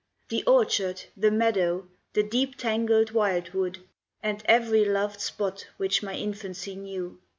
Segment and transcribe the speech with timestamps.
[0.29, 3.83] The orchard, the meadow, the deep tangled wild wood,
[4.23, 7.19] And every loved spot which my infancy knew!